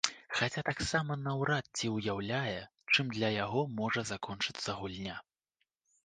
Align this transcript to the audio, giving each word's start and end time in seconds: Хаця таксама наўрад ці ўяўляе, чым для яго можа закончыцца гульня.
Хаця 0.37 0.61
таксама 0.67 1.17
наўрад 1.25 1.65
ці 1.77 1.91
ўяўляе, 1.97 2.55
чым 2.95 3.11
для 3.17 3.29
яго 3.33 3.61
можа 3.81 4.01
закончыцца 4.13 4.69
гульня. 4.79 5.19